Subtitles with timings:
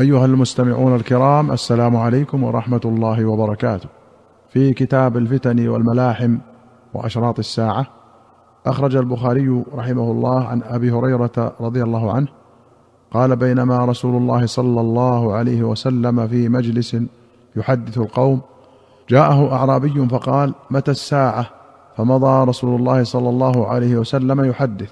[0.00, 3.88] أيها المستمعون الكرام السلام عليكم ورحمة الله وبركاته.
[4.48, 6.38] في كتاب الفتن والملاحم
[6.94, 7.86] وأشراط الساعة
[8.66, 12.28] أخرج البخاري رحمه الله عن أبي هريرة رضي الله عنه
[13.10, 16.96] قال بينما رسول الله صلى الله عليه وسلم في مجلس
[17.56, 18.40] يحدث القوم
[19.08, 21.46] جاءه أعرابي فقال متى الساعة؟
[21.96, 24.90] فمضى رسول الله صلى الله عليه وسلم يحدث.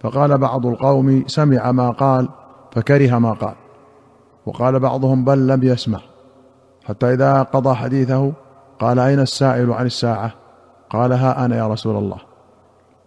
[0.00, 2.28] فقال بعض القوم سمع ما قال
[2.72, 3.54] فكره ما قال.
[4.46, 6.00] وقال بعضهم بل لم يسمع.
[6.84, 8.32] حتى إذا قضى حديثه
[8.80, 10.32] قال أين السائل عن الساعة؟
[10.90, 12.18] قال ها أنا يا رسول الله.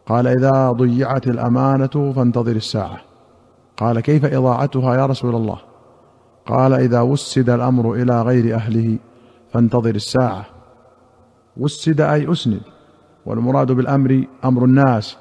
[0.06, 2.98] قال إذا ضيعت الأمانة فانتظر الساعة.
[3.78, 5.58] قال كيف إضاعتها يا رسول الله؟
[6.46, 8.98] قال إذا وسد الأمر إلى غير أهله
[9.54, 10.46] فانتظر الساعة.
[11.58, 12.62] وسد أي أسند.
[13.26, 15.18] والمراد بالأمر أمر الناس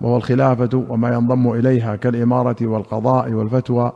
[0.00, 3.92] وهو الخلافة وما ينضم إليها كالإمارة والقضاء والفتوى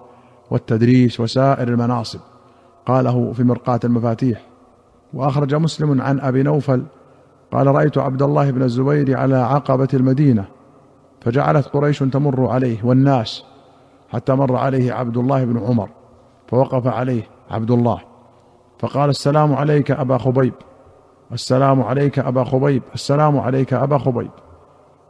[0.51, 2.21] والتدريس وسائر المناصب.
[2.87, 4.41] قاله في مرقاة المفاتيح.
[5.15, 6.85] وأخرج مسلم عن أبي نوفل
[7.53, 10.45] قال رأيت عبد الله بن الزبير على عقبة المدينة
[11.21, 13.45] فجعلت قريش تمر عليه والناس
[14.11, 15.89] حتى مر عليه عبد الله بن عمر
[16.49, 18.01] فوقف عليه عبد الله.
[18.79, 20.55] فقال السلام عليك أبا خبيب.
[21.33, 22.83] السلام عليك أبا خبيب.
[22.95, 24.31] السلام عليك أبا خبيب.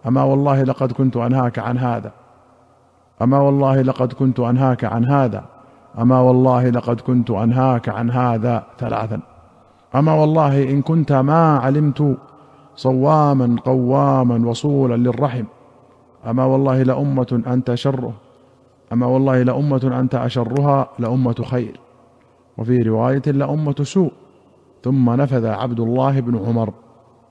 [0.06, 2.12] أما والله لقد كنت أنهاك عن هذا.
[3.22, 5.44] أما والله لقد كنت أنهاك عن هذا.
[5.98, 9.20] أما والله لقد كنت أنهاك عن هذا ثلاثا.
[9.94, 12.16] أما والله إن كنت ما علمت
[12.76, 15.44] صواما قواما وصولا للرحم.
[16.26, 18.12] أما والله لأمة أنت شره.
[18.92, 21.80] أما والله لأمة أنت أشرها لأمة خير.
[22.58, 24.12] وفي رواية لأمة سوء.
[24.84, 26.72] ثم نفذ عبد الله بن عمر.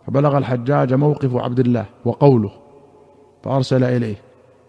[0.08, 2.52] فبلغ الحجاج موقف عبد الله وقوله.
[3.44, 4.27] فأرسل إليه.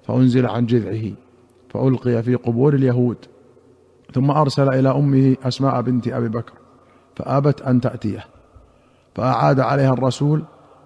[0.09, 1.13] فأنزل عن جذعه
[1.69, 3.17] فألقي في قبور اليهود
[4.15, 6.53] ثم أرسل إلى أمه أسماء بنت أبي بكر
[7.17, 8.25] فآبت أن تأتيه
[9.15, 10.45] فأعاد عليها الرسول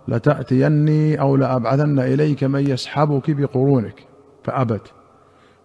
[0.09, 4.07] لتأتيني أو لأبعثن إليك من يسحبك بقرونك.
[4.45, 4.93] فأبت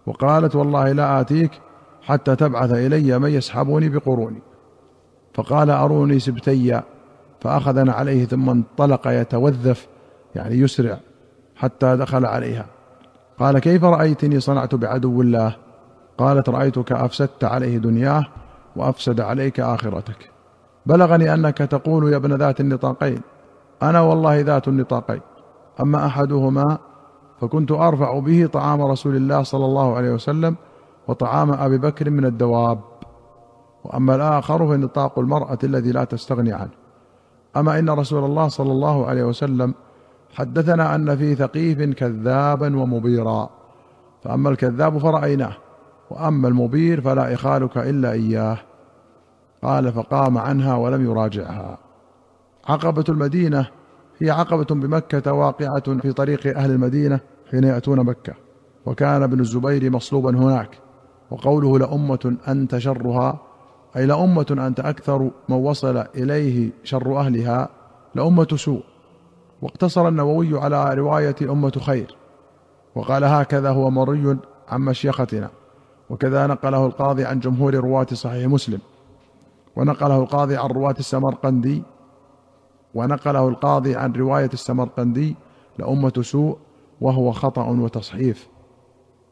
[0.06, 1.50] وقالت والله لا آتيك
[2.02, 4.42] حتى تبعث إلي من يسحبني بقروني.
[5.34, 6.80] فقال أروني سبتي
[7.40, 9.88] فاخذنا عليه ثم انطلق يتوذف
[10.34, 10.98] يعني يسرع
[11.56, 12.77] حتى دخل عليها.
[13.38, 15.56] قال كيف رأيتني صنعت بعدو الله؟
[16.18, 18.26] قالت رأيتك أفسدت عليه دنياه
[18.76, 20.30] وأفسد عليك آخرتك.
[20.86, 23.20] بلغني أنك تقول يا ابن ذات النطاقين
[23.82, 25.20] أنا والله ذات النطاقين.
[25.80, 26.78] أما أحدهما
[27.40, 30.56] فكنت أرفع به طعام رسول الله صلى الله عليه وسلم
[31.08, 32.78] وطعام أبي بكر من الدواب.
[33.84, 36.70] وأما الآخر فنطاق المرأة الذي لا تستغني عنه.
[37.56, 39.74] أما إن رسول الله صلى الله عليه وسلم
[40.38, 43.50] حدثنا أن في ثقيف كذابا ومبيرا
[44.24, 45.56] فأما الكذاب فرأيناه
[46.10, 48.58] وأما المبير فلا إخالك إلا إياه.
[49.62, 51.78] قال فقام عنها ولم يراجعها.
[52.68, 53.66] عقبة المدينة
[54.18, 58.34] هي عقبة بمكة واقعة في طريق أهل المدينة حين يأتون مكة
[58.86, 60.78] وكان ابن الزبير مصلوبا هناك
[61.30, 63.40] وقوله لأمة أنت شرها
[63.96, 67.68] أي لأمة أنت أكثر من وصل إليه شر أهلها
[68.14, 68.82] لأمة سوء.
[69.62, 72.16] واقتصر النووي على رواية أمة خير
[72.94, 74.36] وقال هكذا هو مري
[74.68, 75.50] عن مشيختنا
[76.10, 78.80] وكذا نقله القاضي عن جمهور رواة صحيح مسلم
[79.76, 81.82] ونقله القاضي عن رواة السمرقندي
[82.94, 85.36] ونقله القاضي عن رواية السمرقندي
[85.78, 86.58] لأمة سوء
[87.00, 88.48] وهو خطأ وتصحيف.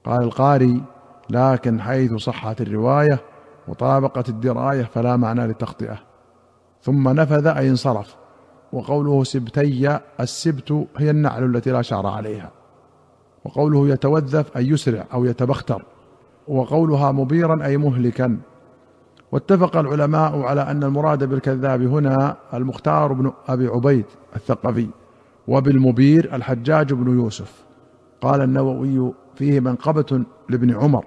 [0.05, 0.83] قال القاري
[1.31, 3.21] لكن حيث صحت الرواية
[3.69, 5.99] وطابقت الدراية فلا معنى للتخطئة
[6.83, 8.17] ثم نفذ أي انصرف.
[8.77, 12.51] وقوله سبتي السبت هي النعل التي لا شعر عليها.
[13.45, 15.83] وقوله يتوذف أي يسرع أو يتبختر.
[16.49, 18.39] وقولها مبيرا أي مهلكا.
[19.33, 24.05] واتفق العلماء على أن المراد بالكذاب هنا المختار بن أبي عبيد
[24.37, 24.89] الثقفي
[25.49, 27.65] وبالمبير الحجاج بن يوسف.
[28.21, 31.05] قال النووي فيه منقبة لابن عمر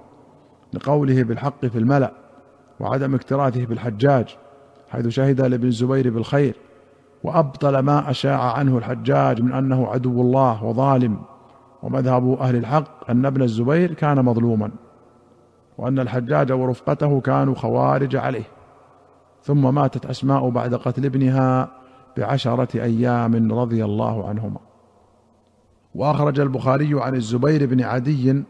[0.74, 2.14] لقوله بالحق في الملأ
[2.80, 4.38] وعدم اكتراثه بالحجاج
[4.90, 6.56] حيث شهد لابن الزبير بالخير.
[7.24, 11.20] وأبطل ما أشاع عنه الحجاج من أنه عدو الله وظالم.
[11.84, 14.72] ومذهب أهل الحق أن ابن الزبير كان مظلوما
[15.78, 18.48] وأن الحجاج ورفقته كانوا خوارج عليه.
[19.44, 21.70] ثم ماتت أسماء بعد قتل ابنها
[22.18, 24.60] بعشرة أيام رضي الله عنهما.
[25.96, 28.44] وأخرج البخاري عن الزبير بن عدي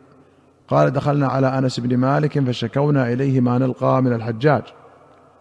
[0.67, 4.63] قال دخلنا على أنس بن مالك فشكونا إليه ما نلقى من الحجاج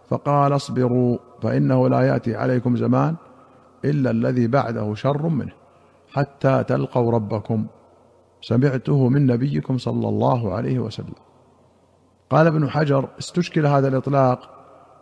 [0.09, 3.15] فقال اصبروا فإنه لا يأتي عليكم زمان
[3.85, 5.53] إلا الذي بعده شر منه
[6.13, 7.67] حتى تلقوا ربكم.
[8.41, 11.15] سمعته من نبيكم صلى الله عليه وسلم.
[12.31, 14.51] قال ابن حجر استشكل هذا الإطلاق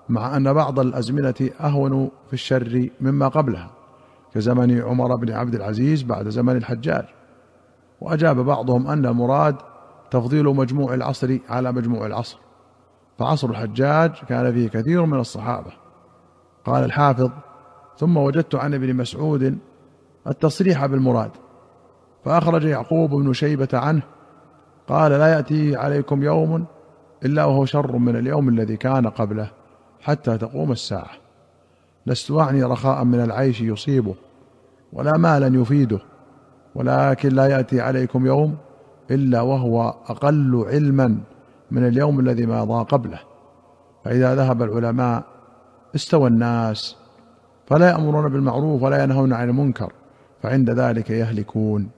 [0.09, 3.71] مع أن بعض الأزمنة أهون في الشر مما قبلها
[4.35, 7.05] كزمن عمر بن عبد العزيز بعد زمن الحجاج.
[8.01, 9.57] وأجاب بعضهم أن المراد
[10.11, 12.39] تفضيل مجموع العصر على مجموع العصر
[13.19, 15.86] فعصر الحجاج كان فيه كثير من الصحابة.
[16.67, 17.31] قال الحافظ
[17.99, 19.59] ثم وجدت عن ابن مسعود
[20.27, 21.31] التصريح بالمراد
[22.25, 24.03] فأخرج يعقوب بن شيبة عنه
[24.89, 26.65] قال لا يأتي عليكم يوم
[27.25, 29.51] إلا وهو شر من اليوم الذي كان قبله
[30.01, 31.11] حتى تقوم الساعة.
[32.07, 34.15] لست أعني رخاء من العيش يصيبه
[34.93, 35.99] ولا مالا يفيده
[36.75, 38.57] ولكن لا يأتي عليكم يوم
[39.11, 41.19] إلا وهو أقل علما
[41.71, 43.19] من اليوم الذي مضى قبله.
[44.05, 45.36] فإذا ذهب العلماء
[45.97, 46.97] استوى الناس
[47.67, 49.93] فلا يأمرون بالمعروف ولا ينهون عن المنكر
[50.43, 51.89] فعند ذلك يهلكون.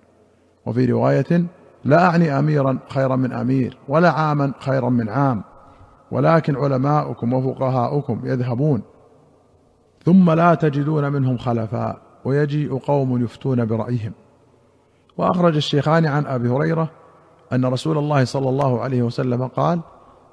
[0.67, 1.45] وفي رواية
[1.85, 5.43] لا أعني اميرا خيرا من أمير ولا عاما خيرا من عام
[6.11, 8.83] ولكن علماؤكم وفقهاؤكم يذهبون.
[10.05, 14.13] ثم لا تجدون منهم خلفاء ويجيء قوم يفتون برأيهم.
[15.19, 16.91] وأخرج الشيخان عن أبي هريرة
[17.53, 19.81] أن رسول الله صلى الله عليه وسلم قال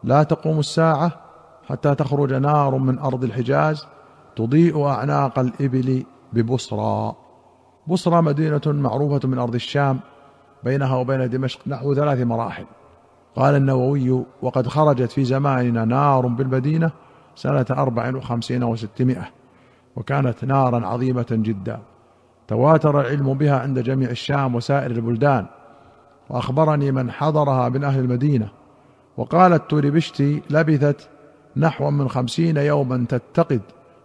[0.04, 1.25] لا تقوم الساعة
[1.68, 3.88] حتى تخرج نار من أرض الحجاز
[4.36, 6.04] تضيء أعناق الإبل
[6.34, 7.16] ببصرى.
[7.88, 10.00] بصرى مدينة معروفة من أرض الشام
[10.64, 12.66] بينها وبين دمشق نحو ثلاث مراحل.
[13.36, 16.92] قال النووي وقد خرجت في زماننا نار بالمدينة
[17.36, 19.30] سنة أربع وخمسين وستمائة
[19.96, 21.80] وكانت نارا عظيمة جدا.
[22.48, 25.46] تواتر العلم بها عند جميع الشام وسائر البلدان.
[26.30, 28.50] وأخبرني من حضرها من أهل المدينة.
[29.18, 31.10] وقال التوربشتي لبثت
[31.58, 33.62] نحو من خمسين يوما تتقد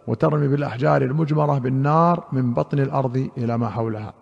[0.06, 4.14] وترمي بالأحجار المجمرة بالنار من بطن الأرض إلى ما حولها.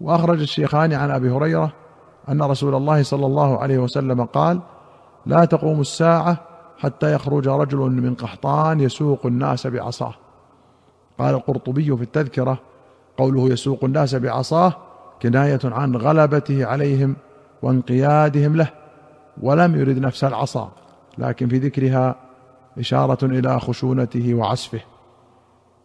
[0.00, 1.72] وأخرج الشيخان عن أبي هريرة
[2.28, 4.60] أن رسول الله صلى الله عليه وسلم قال
[5.26, 6.36] لا تقوم الساعة
[6.78, 10.14] حتى يخرج رجل من قحطان يسوق الناس بعصاه.
[11.18, 12.58] قال القرطبي في التذكرة
[13.16, 14.72] قوله يسوق الناس بعصاه
[15.22, 17.16] كناية عن غلبته عليهم
[17.62, 18.68] وانقيادهم له
[19.42, 20.72] ولم يرد نفس العصا
[21.18, 22.16] لكن في ذكرها
[22.78, 24.80] إشارة إلى خشونته وعسفه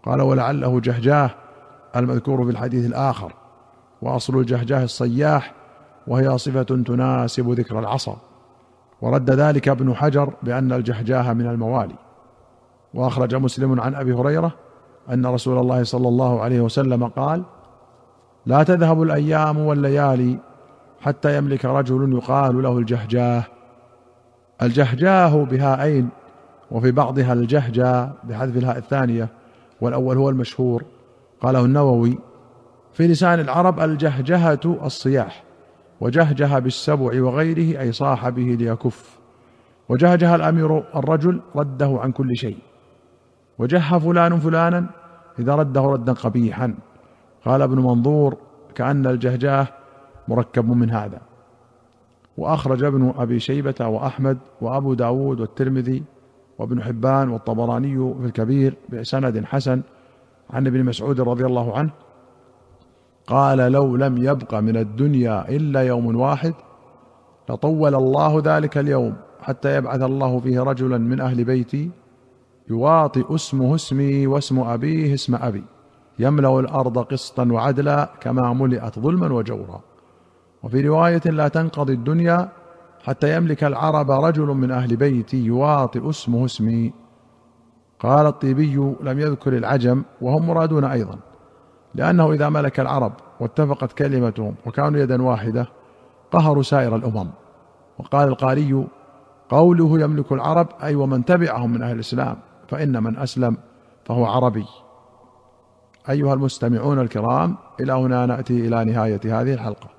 [0.03, 1.29] قال ولعله جهجاه
[1.95, 3.33] المذكور في الحديث الآخر
[4.01, 5.53] وأصل الجهجاه الصياح
[6.07, 8.17] وهي صفة تناسب ذكر العصا.
[9.01, 11.95] ورد ذلك ابن حجر بأن الجهجاه من الموالي.
[12.93, 14.51] وأخرج مسلم عن أبي هريرة
[15.13, 17.43] أن رسول الله صلى الله عليه وسلم قال
[18.45, 20.39] لا تذهب الأيام والليالي
[21.01, 23.43] حتى يملك رجل يقال له الجهجاه.
[24.61, 26.09] الجهجاه بهاءين
[26.71, 29.27] وفي بعضها الجهجا بحذف الهاء الثانية
[29.81, 30.83] والأول هو المشهور.
[31.41, 32.19] قاله النووي
[32.93, 35.43] في لسان العرب الجهجهة الصياح
[36.01, 39.19] وجهجه بالسبع وغيره أي صاح به ليكف.
[39.89, 42.57] وجهجه الأمير الرجل رده عن كل شيء.
[43.59, 44.85] وجه فلان فلانا
[45.39, 46.75] إذا رده ردا قبيحا.
[47.45, 48.37] قال ابن منظور
[48.75, 49.67] كأن الجهجاه
[50.27, 51.21] مركب من هذا.
[52.37, 56.03] وأخرج ابن أبي شيبة وأحمد وأبو داود والترمذي
[56.59, 59.81] وابن حبان والطبراني في الكبير بسند حسن
[60.49, 61.89] عن ابن مسعود رضي الله عنه
[63.27, 66.53] قال لو لم يبق من الدنيا إلا يوم واحد
[67.49, 71.91] لطول الله ذلك اليوم حتى يبعث الله فيه رجلا من أهل بيتي
[72.69, 75.63] يواطئ اسمه اسمي واسم أبيه اسم أبي
[76.19, 79.81] يملأ الأرض قسطا وعدلا كما ملئت ظلما وجورا.
[80.63, 82.49] وفي رواية لا تنقضي الدنيا
[83.03, 86.93] حتى يملك العرب رجل من أهل بيتي يواطئ اسمه اسمي.
[87.99, 91.19] قال الطيبي لم يذكر العجم وهم مرادون أيضا
[91.95, 95.67] لأنه إذا ملك العرب واتفقت كلمتهم وكانوا يدا واحدة
[96.31, 97.29] قهروا سائر الأمم.
[97.99, 98.87] وقال القاري
[99.49, 102.37] قوله يملك العرب أي ومن تبعهم من أهل الإسلام
[102.67, 103.57] فإن من أسلم
[104.05, 104.65] فهو عربي.
[106.09, 109.98] أيها المستمعون الكرام إلى هنا نأتي إلى نهاية هذه الحلقة.